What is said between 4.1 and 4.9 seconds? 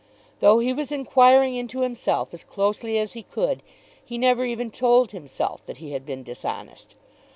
never even